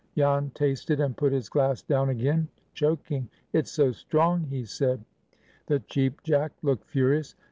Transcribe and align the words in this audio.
Jan 0.17 0.49
tasted, 0.55 0.99
and 0.99 1.15
put 1.15 1.31
his 1.31 1.47
glass 1.47 1.83
down 1.83 2.09
again, 2.09 2.47
choking. 2.73 3.29
"It's 3.53 3.69
so 3.69 3.91
strong!" 3.91 4.45
he 4.47 4.65
said. 4.65 5.05
The 5.67 5.79
Cheap 5.81 6.23
Jack 6.23 6.53
looked 6.63 6.87
furious. 6.89 7.35